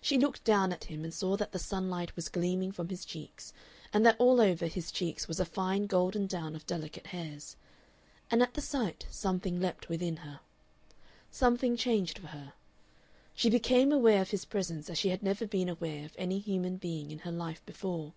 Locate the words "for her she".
12.18-13.50